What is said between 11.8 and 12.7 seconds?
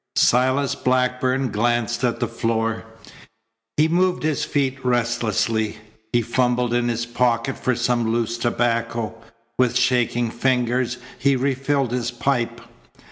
his pipe.